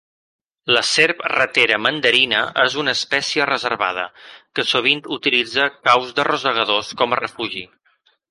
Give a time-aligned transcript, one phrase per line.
[0.75, 4.07] La serp ratera mandarina és una espècie reservada,
[4.59, 7.63] que sovint utilitza caus de rosegadors com a refugi.